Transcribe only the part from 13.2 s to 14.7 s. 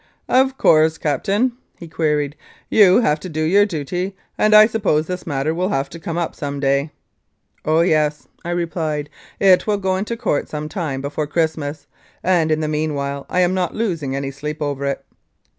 I am not losing any sleep